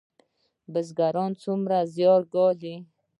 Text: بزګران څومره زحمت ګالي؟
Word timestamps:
بزګران 0.71 1.31
څومره 1.43 1.77
زحمت 1.95 2.23
ګالي؟ 2.33 2.75